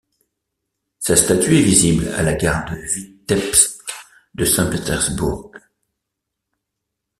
Sa 0.97 1.15
statue 1.15 1.57
est 1.59 1.61
visible 1.61 2.07
à 2.17 2.23
la 2.23 2.33
gare 2.33 2.65
de 2.71 2.75
Vitebsk 2.75 3.81
de 4.33 4.45
Saint-Pétersbourg. 4.45 5.51